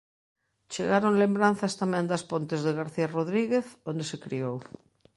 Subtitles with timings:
[0.73, 4.55] Chegaron lembranzas tamén das Pontes de García Rodríguez, onde se criou.